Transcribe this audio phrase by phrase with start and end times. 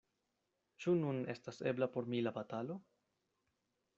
[0.85, 2.81] Ĉu nun estas ebla por mi la batalo?